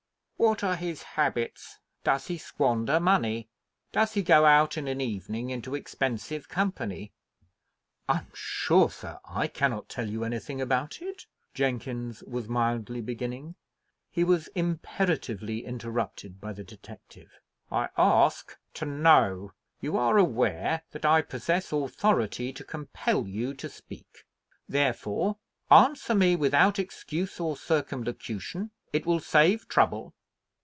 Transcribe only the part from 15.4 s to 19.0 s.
interrupted by the detective. "I ask to